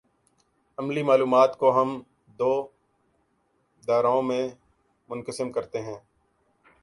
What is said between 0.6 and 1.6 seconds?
عملی معاملات